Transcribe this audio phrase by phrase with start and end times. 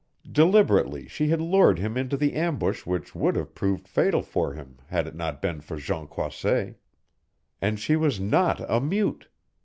[0.31, 4.79] Deliberately she had lured him into the ambush which would have proved fatal for him
[4.87, 6.73] had it not been for Jean Croisset.
[7.61, 9.27] And she was not a mute!